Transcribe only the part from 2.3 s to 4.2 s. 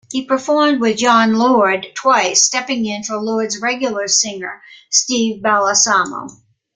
stepping in for Lord's regular